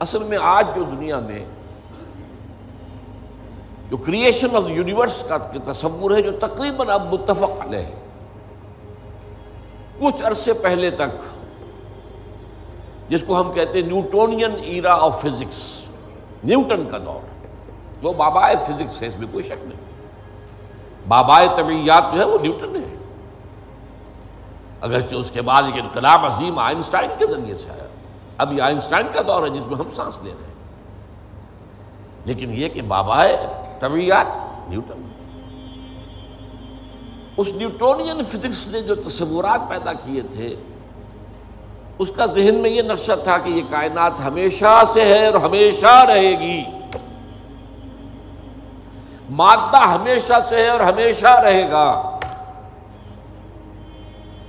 [0.00, 1.44] اصل میں آج جو دنیا میں
[3.90, 5.36] جو کریشن آف یونیورس کا
[5.72, 7.94] تصور ہے، جو تقریباً اب متفق علیہ ہے،
[10.00, 11.10] کچھ عرصے پہلے تک
[13.08, 15.74] جس کو ہم کہتے ہیں Newtonian era of physics,
[16.44, 17.26] Newton کا دور
[18.02, 19.80] وہ بابائے فزکس ہے، اس میں کوئی شک نہیں۔
[21.08, 22.96] بابائے طبیعیات جو ہے، وہ نیوٹن ہے۔
[24.80, 27.86] اگرچہ اس کے بعد ایک انقلاب عظیم آئنسٹائن کے ذریعے سے آیا۔
[28.38, 30.54] اب یہ آئنسٹائن کا دور ہے جس میں ہم سانس لے رہے ہیں۔
[32.24, 33.46] لیکن یہ کہ بابائے
[33.80, 34.26] طبیعیات
[34.68, 35.08] نیوٹن۔
[37.36, 40.56] اس نیوٹونین فزکس نے جو تصورات پیدا کیے تھے،
[41.98, 46.04] اس کا ذہن میں یہ نقشہ تھا کہ یہ کائنات ہمیشہ سے ہے اور ہمیشہ
[46.08, 46.64] رہے گی۔
[49.30, 52.18] مادہ ہمیشہ سے ہے اور ہمیشہ رہے گا۔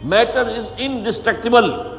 [0.03, 1.98] میٹر از انڈسٹرکٹیبل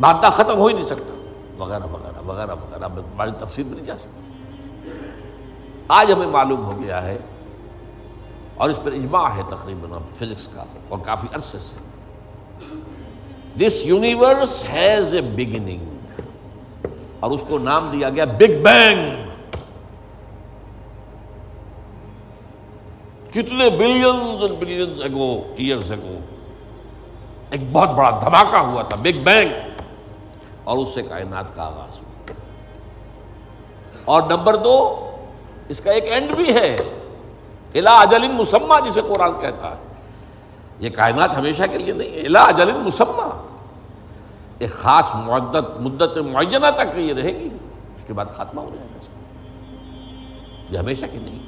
[0.00, 1.12] مادہ ختم ہو ہی نہیں سکتا۔
[1.58, 4.24] وغیرہ وغیرہ وغیرہ وغیرہ بڑی تفصیل میں نہیں جا سکتی
[5.88, 7.16] آج ہمیں معلوم ہو گیا ہے
[8.56, 11.76] اور اس پر اجماع ہے تقریباً فزکس کا اور کافی عرصے سے۔
[13.58, 16.20] This universe has a beginning
[17.20, 19.24] اور اس کو نام دیا گیا بگ بینگ
[23.32, 26.18] کتنے billions and billions ago years ago
[27.50, 29.50] ایک بہت بڑا دھماکہ ہوا تھا بگ بینگ
[30.66, 32.32] اور اس سے کائنات کا آغاز ہوا۔
[34.04, 35.10] اور نمبر دو،
[35.68, 36.76] اس کا ایک اینڈ بھی ہے۔
[37.74, 39.94] الا اجل مسمہ جسے قرآن کہتا ہے۔
[40.78, 43.42] یہ کائنات ہمیشہ کے لیے نہیں ہے۔ الا اجل مسمہ
[44.58, 47.48] ایک خاص مدت مدت معینہ تک یہ رہے گی۔
[47.96, 48.96] اس کے بعد خاتمہ ہو جائے گا۔
[50.70, 51.38] یہ ہمیشہ کے نہیں۔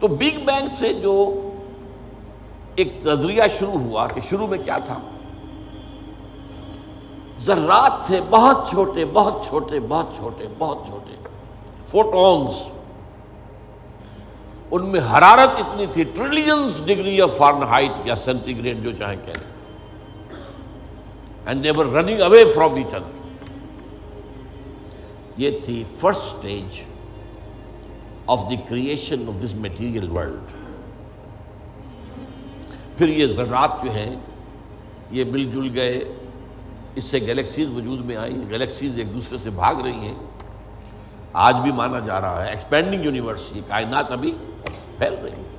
[0.00, 1.40] تو بگ بینگ سے جو
[2.74, 4.98] ایک نظریہ شروع ہوا کہ شروع میں کیا تھا؟
[7.40, 11.12] ذرات تھے، بہت چھوٹے بہت چھوٹے بہت چھوٹے بہت چھوٹے۔
[11.86, 12.50] فوٹونز۔
[14.70, 19.26] ان میں حرارت اتنی تھی trillions degree of Fahrenheit یا سینٹی گریڈ جو چاہیں
[19.26, 19.44] کہیں
[21.46, 23.18] and they were running away from each other
[25.36, 26.82] یہ تھی first stage
[28.26, 30.52] of the creation of this material world
[32.98, 34.16] پھر یہ ذرات جو ہیں،
[35.10, 36.04] یہ مل جل گئے۔
[36.94, 40.14] اس سے گلیکسیز وجود میں آئی گلیکسیز ایک دوسرے سے بھاگ رہی ہیں۔
[41.32, 44.38] آج بھی مانا جا رہا ہے ایکسپینڈنگ یونیورس یہ کائنات ابھی
[44.98, 45.58] پھیل رہی ہے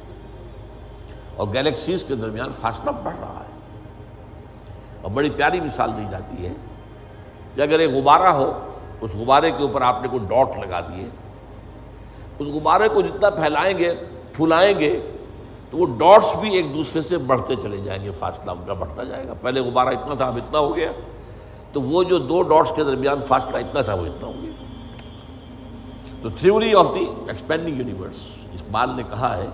[1.36, 3.60] اور گلیکسیز کے درمیان فاصلہ بڑھ رہا ہے۔
[5.02, 6.54] اور بڑی پیاری مثال دی جاتی ہے
[7.56, 8.70] کہ اگر ایک غبارہ ہو،
[9.02, 11.10] اس غبارے کے اوپر آپ نے کوئی ڈاٹ لگا دیے،
[12.40, 13.94] اس غبارے کو جتنا پھیلائیں گے،
[14.34, 15.12] پھولائیں گے،
[15.70, 19.04] تو وہ ڈاٹس بھی ایک دوسرے سے بڑھتے چلے جائیں گے فاصلہ ان کا بڑھتا
[19.04, 20.92] جائے گا۔ پہلے غبارہ اتنا تھا، اب اتنا ہو گیا۔
[21.74, 24.52] تو وہ جو دو ڈاٹس کے درمیان فاصلہ اتنا تھا وہ اتنا ہو گیا۔
[26.22, 29.48] تو theory of the expanding universe اس بال نے کہا ہے،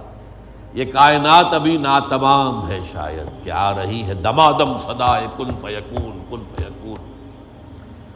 [0.74, 6.20] یہ کائنات ابھی ناتمام ہے شاید، کہ آ رہی ہے دما دم سدا کن فیکون
[6.30, 7.06] کن فیکون۔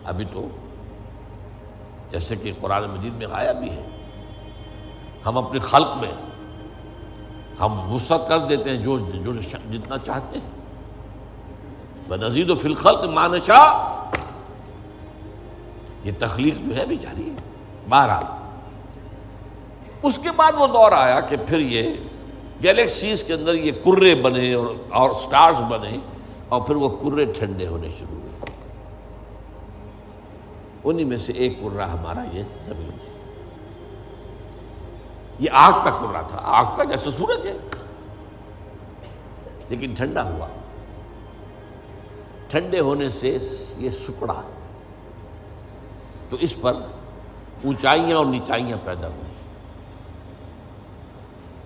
[0.03, 0.47] ابھی تو
[2.11, 3.85] جیسے کہ قرآن مجید میں آیا بھی ہے،
[5.25, 6.11] ہم اپنی خلق میں،
[7.59, 9.33] ہم وسعت کر دیتے ہیں جو جو
[9.71, 10.60] جتنا چاہتے ہیں۔
[12.15, 13.87] نزید و فلخلق مانشا
[16.03, 17.35] یہ تخلیق جو ہے بھی جاری ہے۔
[17.89, 18.23] بہرحال،
[20.03, 21.93] اس کے بعد وہ دور آیا کہ پھر یہ
[22.63, 25.97] گیلیکسیز کے اندر یہ کرے بنے اور اور سٹارز بنے
[26.49, 28.51] اور پھر وہ کرے ٹھنڈے ہونے شروع ہوئے۔
[30.83, 33.11] انہی میں سے ایک کرا ہمارا یہ زمین ہے۔
[35.39, 37.57] یہ آگ کا کرا تھا۔ آگ کا جیسے سورج ہے۔
[39.69, 40.47] لیکن ٹھنڈا ہوا۔
[42.51, 43.37] ٹھنڈے ہونے سے
[43.77, 44.41] یہ سکڑا
[46.29, 46.73] تو اس پر
[47.65, 49.31] اونچائیاں اور نیچائیاں پیدا ہوئی۔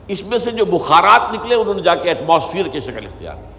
[0.08, 3.56] اس میں سے جو بخارات نکلے، انہوں نے جا کے ایٹماسفیئر کی شکل اختیار کی۔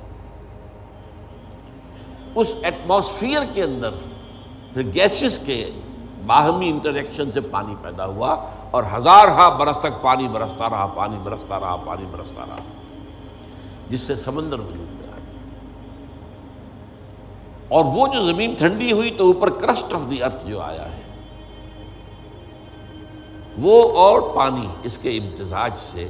[2.34, 3.90] اس ایٹماسفیئر کے اندر
[4.72, 5.70] پھر گیسز کے
[6.26, 11.16] باہمی انٹریکشن سے پانی پیدا ہوا اور ہزار ہا برس تک پانی برستا رہا، پانی
[11.22, 12.56] برستا رہا، پانی برستا رہا۔
[13.90, 14.95] جس سے سمندر وجود۔
[17.68, 21.02] اور وہ جو زمین ٹھنڈی ہوئی تو اوپر کرسٹ آف دی ارتھ جو آیا ہے،
[23.58, 26.08] وہ اور پانی اس کے امتزاج سے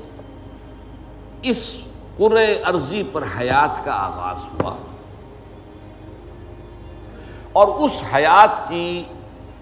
[1.43, 1.77] اس
[2.17, 4.77] قرے عرضی پر حیات کا آغاز ہوا۔
[7.53, 9.05] اور اس حیات کی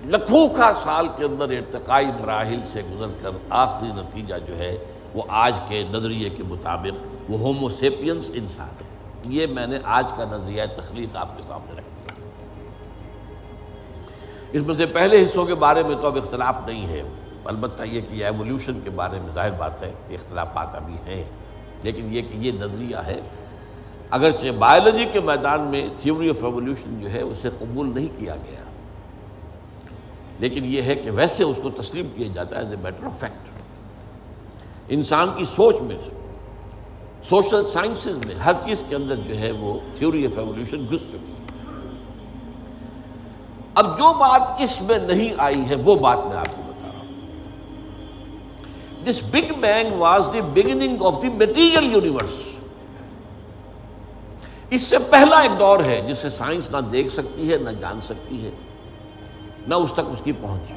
[0.05, 4.76] لکھوں کا سال کے اندر ارتقائی مراحل سے گزر کر آخری نتیجہ جو ہے،
[5.14, 8.94] وہ آج کے نظریے کے مطابق وہ ہوموسیپینس انسان ہے۔
[9.29, 12.29] یہ میں نے آج کا نظریہ تخلیق آپ کے سامنے رکھ دیا۔
[14.53, 17.03] اس میں سے پہلے حصوں کے بارے میں تو اب اختلاف نہیں ہے،
[17.44, 21.25] البتہ یہ کہ یہ ایولیوشن کے بارے میں ظاہر بات ہے کہ اختلافات ابھی ہیں۔
[21.82, 23.21] لیکن یہ کہ یہ نظریہ ہے،
[24.11, 28.61] اگرچہ بایولوجی کے میدان میں تھیوری آف ایولیوشن جو ہے اسے قبول نہیں کیا گیا۔
[30.38, 33.20] لیکن یہ ہے کہ ویسے اس کو تسلیم کیا جاتا ہے as a matter of
[33.20, 33.49] fact
[34.88, 35.97] انسان کی سوچ میں
[37.29, 41.32] سوشل سائنسز میں ہر چیز کے اندر جو ہے وہ تھیوری آف ایولیوشن گھس چکی
[41.32, 41.35] ہے۔
[43.75, 46.99] اب جو بات اس میں نہیں آئی ہے وہ بات میں آپ کو بتا رہا
[46.99, 47.06] ہوں۔
[49.05, 52.43] This big bang was the beginning of the material universe
[54.70, 58.44] اس سے پہلا ایک دور ہے جسے سائنس نہ دیکھ سکتی ہے، نہ جان سکتی
[58.44, 58.50] ہے،
[59.67, 60.73] نہ اس تک اس کی پہنچ۔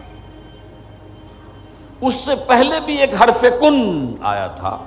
[2.02, 4.78] اس سے پہلے بھی ایک حرف کن آیا تھا۔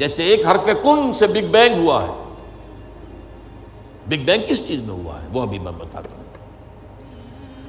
[0.00, 2.34] جیسے ایک حرف کن سے بگ بینگ ہوا ہے۔
[4.06, 6.24] بگ بینگ کس چیز میں ہوا ہے؟ وہ ابھی میں بتاتا ہوں۔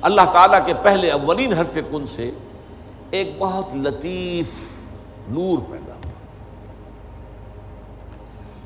[0.02, 2.32] اللہ تعالیٰ کے پہلے اولین حرف کن سے
[3.12, 4.78] ایک بہت لطیف
[5.28, 6.12] نور پیدا ہوا۔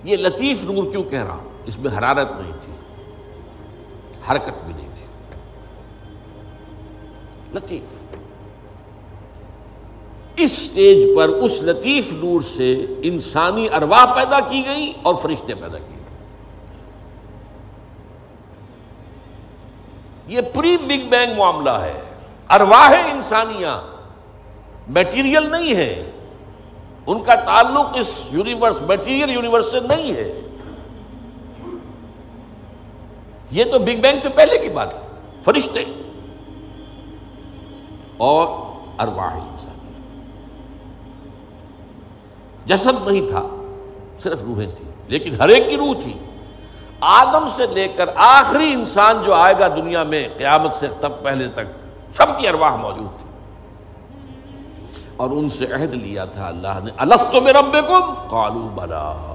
[0.03, 2.73] یہ لطیف نور کیوں کہہ رہا ہوں؟ اس میں حرارت نہیں تھی،
[4.31, 5.05] حرکت بھی نہیں تھی۔
[7.53, 8.17] لطیف۔
[10.37, 15.77] اس سٹیج پر اس لطیف نور سے انسانی ارواح پیدا کی گئی اور فرشتے پیدا
[15.77, 15.95] کیے
[20.27, 22.01] یہ پری بگ بینگ معاملہ ہے۔
[22.49, 23.81] ارواح انسانیاں
[24.87, 26.11] میٹیریل نہیں ہے
[27.07, 30.41] ان کا تعلق اس یونیورس میٹیریل یونیورس سے نہیں ہے۔
[33.51, 34.99] یہ تو بگ بینگ سے پہلے کی بات ہے۔
[35.43, 35.83] فرشتے
[38.17, 38.47] اور
[38.99, 39.74] ارواح انسان۔
[42.65, 43.41] جسد نہیں تھا،
[44.23, 46.13] صرف روحیں تھیں، لیکن ہر ایک کی روح تھی۔
[47.01, 51.47] آدم سے لے کر آخری انسان جو آئے گا دنیا میں، قیامت سے تب پہلے
[51.47, 51.65] تک
[52.13, 53.25] سب کی ارواح موجود تھی۔
[55.17, 57.75] اور ان سے عہد لیا تھا اللہ نے۔ السط میں رب
[58.29, 59.31] کالو بلا۔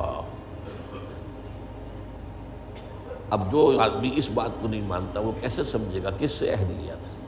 [3.31, 6.71] اب جو آدمی اس بات کو نہیں مانتا، وہ کیسے سمجھے گا؟ کس سے عہد
[6.71, 7.19] لیا تھا؟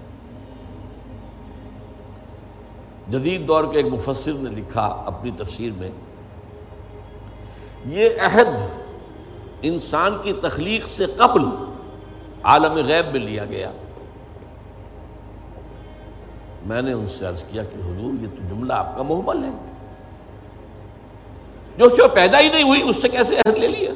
[3.09, 5.91] جدید دور کے ایک مفسر نے لکھا اپنی تفسیر میں،
[7.87, 8.47] یہ عہد
[9.63, 11.43] انسان کی تخلیق سے قبل
[12.43, 13.73] عالم غیب میں لیا گیا۔
[16.67, 19.51] میں نے ان سے عرض کیا کہ حضور، یہ تو جملہ آپ کا محمل ہے۔
[21.79, 23.91] جو شو پیدا ہی نہیں ہوئی، اس سے کیسے عہد لے لیا؟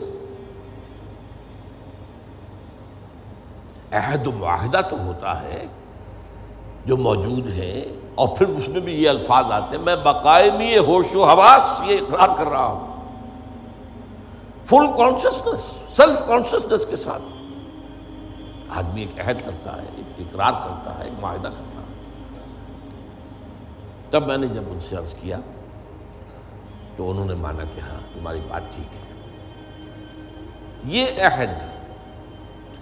[3.93, 5.67] عہد معاہدہ تو ہوتا ہے۔
[6.87, 7.85] جو موجود ہے
[8.15, 11.97] اور پھر اس میں بھی یہ الفاظ آتے ہیں، میں باقاعدی ہوش و حواس یہ
[11.97, 12.97] اقرار کر رہا ہوں۔
[14.65, 15.61] فل کانشیسنس
[15.97, 17.23] سیلف کانشیسنس کے ساتھ۔
[18.69, 21.95] آدمی ایک عہد کرتا ہے، ایک اقرار کرتا ہے، ایک معاہدہ کرتا ہے۔
[24.11, 25.39] تب میں نے جب ان سے عرض کیا،
[26.97, 29.07] تو انہوں نے مانا کہ ہاں تمہاری بات ٹھیک ہے۔
[30.85, 31.63] یہ عہد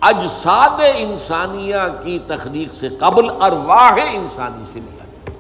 [0.05, 5.31] اجساد انسانیہ کی تخلیق سے قبل ارواح انسانی سے لیا گیا۔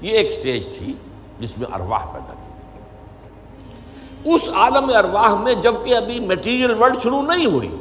[0.00, 0.94] یہ ایک سٹیج تھی
[1.38, 2.46] جس میں ارواح پیدا کی
[4.34, 7.76] اس عالم ارواح میں جبکہ ابھی میٹیریل ورلڈ شروع نہیں ہوئی،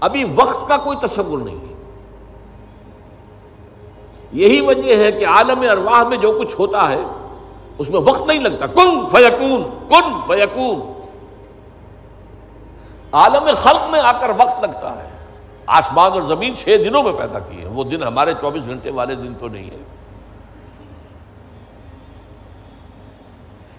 [0.00, 1.74] ابھی وقت کا کوئی تصور نہیں ہے۔
[4.32, 7.02] یہی وجہ ہے کہ عالم ارواح میں جو کچھ ہوتا ہے،
[7.78, 10.97] اس میں وقت نہیں لگتا۔ کن فیکون کن فیکون۔
[13.12, 15.18] عالم خلق میں آ کر وقت لگتا ہے۔
[15.66, 19.14] آسمان اور زمین چھ دنوں میں پیدا کی ہے وہ دن ہمارے چوبیس گھنٹے والے
[19.14, 19.76] دن تو نہیں ہے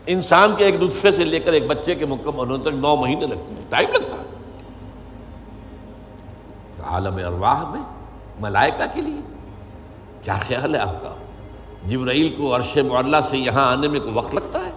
[0.06, 3.26] انسان کے ایک نطفے سے لے کر ایک بچے کے مکمل ہونے تک نو مہینے
[3.26, 4.26] لگتے ہیں۔ ٹائم لگتا ہے۔
[6.84, 7.82] عالم ارواح میں
[8.40, 9.22] ملائکہ کے لیے۔
[10.24, 11.16] کیا خیال ہے آپ کا؟
[11.88, 14.72] جبرائیل کو عرش معلّہ سے یہاں آنے میں کوئی وقت لگتا ہے؟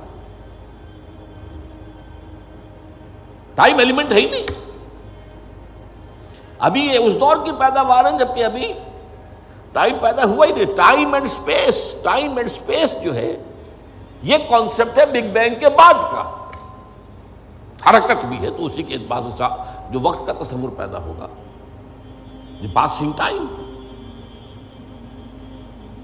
[3.54, 4.60] ٹائم ایلیمنٹ ہے ہی نہیں
[6.58, 8.72] ابھی یہ اس دور کی پیداوار ہے جبکہ ابھی
[9.72, 13.36] ٹائم پیدا ہوا ہی نہیں time and space time and space جو ہے
[14.22, 16.30] یہ کانسیپٹ ہے بگ بینگ کے بعد کا
[17.88, 19.40] حرکت بھی ہے تو اسی کے بعد
[19.90, 21.28] جو وقت کا تصور پیدا ہوگا
[22.74, 23.46] پاسنگ ٹائم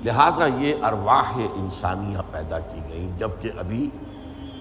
[0.05, 3.89] لہذا یہ ارواح انسانیاں پیدا کی گئی جبکہ ابھی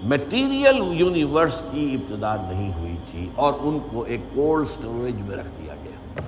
[0.02, 5.48] میٹیریل یونیورس کی ابتدا نہیں ہوئی تھی اور ان کو ایک کولڈ سٹوریج میں رکھ
[5.58, 6.20] دیا گیا۔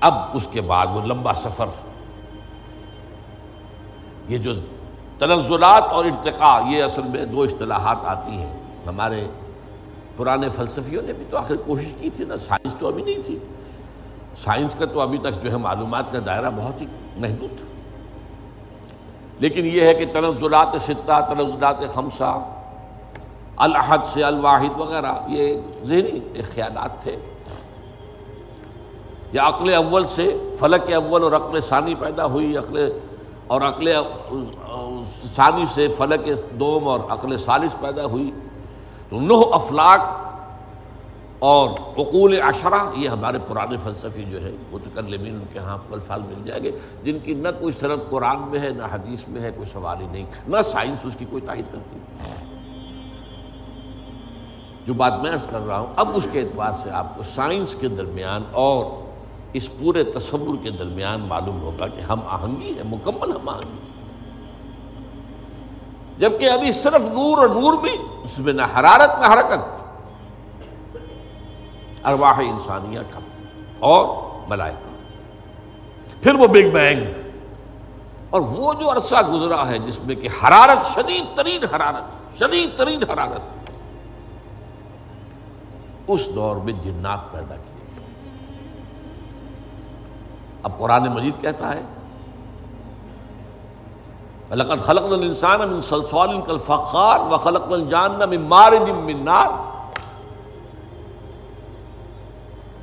[0.00, 1.66] اب اس کے بعد وہ لمبا سفر،
[4.28, 4.52] یہ جو
[5.18, 8.52] تنزلات اور ارتقاء، یہ اصل میں دو اصطلاحات آتی ہیں۔
[8.86, 9.26] ہمارے
[10.16, 13.38] پرانے فلسفیوں نے بھی تو آخر کوشش کی تھی نا، سائنس تو ابھی نہیں تھی۔
[14.34, 17.71] سائنس کا تو ابھی تک جو ہے معلومات کا دائرہ بہت ہی محدود تھا۔
[19.42, 22.44] لیکن یہ ہے کہ تنزلات ستہ تنزلات خمسہ
[23.56, 27.16] الحد سے الواحد وغیرہ، یہ ذہنی خیالات تھے۔
[29.32, 32.92] یا عقل اول سے فلک اول اور عقل ثانی پیدا ہوئی۔ عقل
[33.46, 33.94] اور عقل
[35.36, 38.30] ثانی سے فلک دوم اور عقل ثالث پیدا ہوئی۔
[39.12, 40.21] نو افلاق
[41.48, 45.78] اور عقول اشرا یہ ہمارے پرانے فلسفی جو ہے وہ تو کر ان کے ہاں
[45.92, 46.70] الفاظ مل جائیں گے،
[47.04, 50.06] جن کی نہ کوئی صنعت قرآن میں ہے، نہ حدیث میں ہے، کوئی سوال ہی
[50.06, 51.98] نہیں، نہ سائنس اس کی کوئی تائید کرتی۔
[54.86, 57.74] جو بات میں عرض کر رہا ہوں، اب اس کے اعتبار سے آپ کو سائنس
[57.80, 58.84] کے درمیان اور
[59.52, 63.78] اس پورے تصور کے درمیان معلوم ہوگا کہ ہم آہنگی ہے مکمل ہم آہنگی
[66.18, 69.81] جبکہ ابھی صرف نور اور نور بھی، اس میں نہ حرارت، نہ حرکت۔
[72.04, 73.20] ارواح انسانیہ کا
[73.78, 74.06] اور
[74.48, 74.90] ملائکہ
[76.22, 77.04] پھر وہ بگ بینگ
[78.30, 83.02] اور وہ جو عرصہ گزرا ہے جس میں کہ حرارت شدید ترین حرارت، شدید ترین
[83.02, 83.40] حرارت۔
[86.06, 88.04] اس دور میں جنات پیدا کیے گئے
[90.62, 91.82] اب قرآن مجید کہتا ہے
[94.86, 99.48] خلق الانسان من صلصال کالفخار وخلق الجان من مارد من نار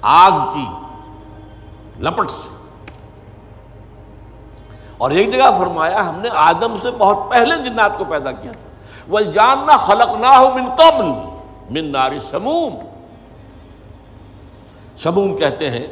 [0.01, 0.65] آگ کی
[1.99, 2.49] لپٹ سے۔
[4.97, 8.69] اور ایک جگہ فرمایا، ہم نے آدم سے بہت پہلے جنات کو پیدا کیا تھا۔
[9.07, 11.05] وہ جاننا خلق نہ ہو من قبل
[11.69, 12.75] من ناری سموم۔
[14.97, 15.87] سموم کہتے ہیں،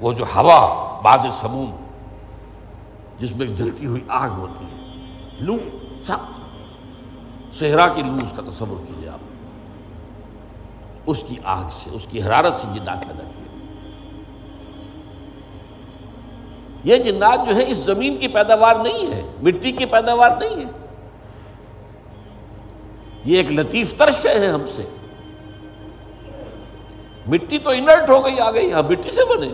[0.00, 1.76] وہ جو ہوا باد سموم،
[3.16, 4.80] جس میں جلتی ہوئی آگ ہوتی ہے۔
[5.40, 5.56] لو،
[6.00, 6.40] سخت۔
[7.54, 9.29] صحرا کی لو اس کا تصور کیجیے آپ۔
[11.06, 13.40] اس کی آگ سے، اس کی حرارت سے جنات پیدا کیے
[16.84, 20.70] یہ جنات جو ہے، اس زمین کی پیداوار نہیں ہے، مٹی کی پیداوار نہیں ہے۔
[23.24, 24.82] یہ ایک لطیف ترش ہے ہم سے۔
[27.26, 29.48] مٹی تو انرٹ ہو گئی، آ گئی ہاں مٹی سے بنے۔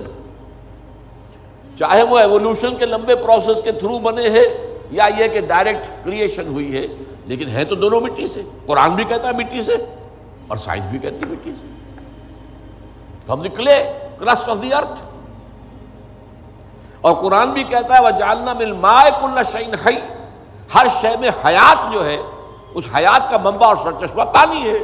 [1.79, 6.47] چاہے وہ ایوولوشن کے لمبے پروسیس کے تھرو بنے ہیں، یا یہ کہ ڈائریکٹ کریشن
[6.47, 6.87] ہوئی ہے،
[7.27, 9.77] لیکن ہے تو دونوں مٹی سے۔ قرآن بھی کہتا ہے مٹی سے۔
[10.49, 11.67] اور سائنس بھی کہتی مٹی سے۔
[13.33, 15.03] ہم نکلے کرسٹ آف دی ارتھ
[17.01, 19.97] اور قرآن بھی کہتا ہے وہ جالنا مل مائے کل شعین ہئی
[20.75, 22.17] ہر شے میں حیات جو ہے،
[22.75, 24.79] اس حیات کا منبع اور سرچشمہ پانی ہے۔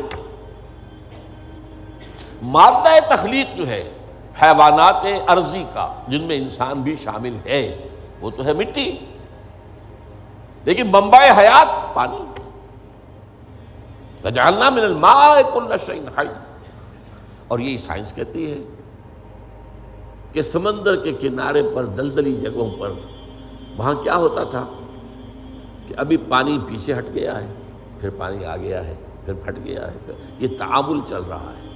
[2.42, 3.92] مادہ تخلیق جو ہے،
[4.42, 7.88] حیوانات ارضی کا، جن میں انسان بھی شامل ہے،
[8.21, 8.99] وہ تو ہے مٹی۔
[10.64, 12.41] لیکن منبع حیات پانی۔
[14.30, 16.26] جاننا من الماء کل شعین حی
[17.48, 18.58] اور یہی سائنس کہتی ہے
[20.32, 22.92] کہ سمندر کے کنارے پر، دلدلی جگہوں پر،
[23.76, 24.64] وہاں کیا ہوتا تھا
[25.88, 27.46] کہ ابھی پانی پیچھے ہٹ گیا ہے،
[28.00, 31.68] پھر پانی آ گیا ہے، پھر پھٹ گیا ہے یہ تعامل چل رہا ہے۔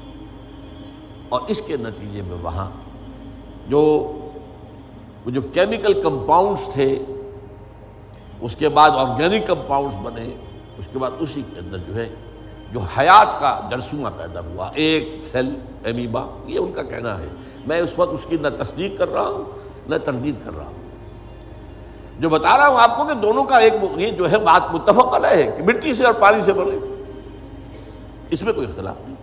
[1.29, 2.71] اور اس کے نتیجے میں وہاں
[3.69, 4.13] جو
[5.27, 6.99] جو کیمیکل کمپاؤنڈس تھے،
[8.41, 10.35] اس کے بعد آرگینک کمپاؤنڈس بنے،
[10.79, 12.15] اس کے بعد اسی کے اندر جو ہے
[12.73, 15.55] جو حیات کا جرسواں پیدا ہوا، ایک سیل
[15.85, 17.27] ایمیبا، یہ ان کا کہنا ہے۔
[17.67, 19.45] میں اس وقت اس کی نہ تصدیق کر رہا ہوں،
[19.89, 20.77] نہ تردید کر رہا ہوں۔
[22.19, 25.15] جو بتا رہا ہوں آپ کو کہ دونوں کا ایک یہ جو ہے بات متفق
[25.15, 27.03] علیہ ہے کہ مٹی سے اور پانی سے بنے۔
[28.31, 29.15] اس میں کوئی اختلاف نہیں۔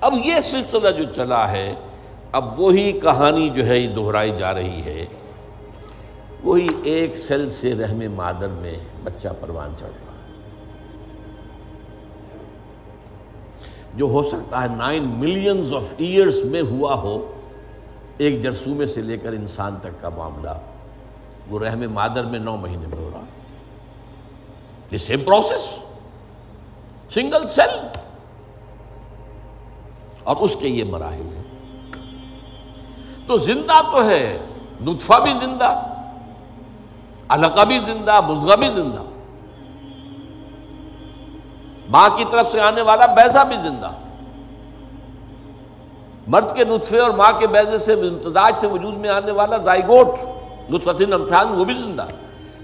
[0.00, 1.74] اب یہ سلسلہ جو چلا ہے،
[2.32, 5.06] اب وہی کہانی جو ہے یہ دہرائی جا رہی ہے۔
[6.44, 10.11] وہی ایک سیل سے رحم مادر میں بچہ پروان چڑھ رہا۔
[13.94, 17.32] جو ہو سکتا ہے نائن ملینز آف ایئرس میں ہوا ہو،
[18.18, 20.50] ایک جرسومے سے لے کر انسان تک کا معاملہ۔
[21.50, 23.20] وہ رحم مادر میں نو مہینے میں ہو رہا۔
[24.98, 25.78] سیم پروسیس
[27.14, 27.86] سنگل سیل
[30.24, 31.42] اور اس کے یہ مراحل ہیں۔
[33.26, 34.38] تو زندہ تو ہے،
[34.80, 35.86] نطفہ بھی زندہ،
[37.28, 39.02] علقہ بھی زندہ مزغہ بھی زندہ۔
[41.92, 43.90] ماں کی طرف سے آنے والا بیزا بھی زندہ۔
[46.26, 50.08] مرد کے نطفے اور ماں کے بیزے سے امتداج سے وجود میں آنے والا زائگوٹ
[50.70, 52.06] نطفت امتحان وہ بھی زندہ۔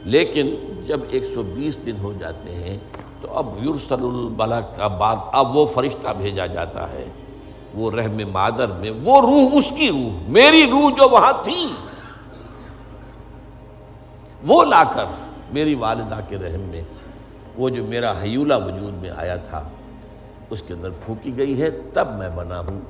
[0.04, 0.54] لیکن
[0.87, 2.78] جب ایک سو بیس دن ہو جاتے ہیں،
[3.20, 7.08] تو اب یورسل البلا کا بعد، اب وہ فرشتہ بھیجا جاتا ہے۔
[7.75, 11.68] وہ رحم مادر میں، وہ روح اس کی روح، میری روح جو وہاں تھی۔
[14.47, 15.04] وہ لا کر
[15.52, 16.82] میری والدہ کے رحم میں
[17.59, 19.69] وہ جو میرا حیولہ وجود میں آیا تھا،
[20.50, 22.81] اس کے اندر پھونکی گئی ہے، تب میں بنا ہوں۔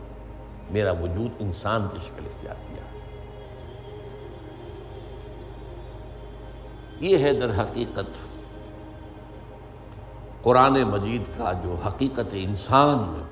[0.71, 2.83] میرا وجود انسان کی شکل اختیار کیا۔
[7.01, 8.19] یہ ہے در حقیقت
[10.43, 13.23] قرآن مجید کا جو حقیقت انسان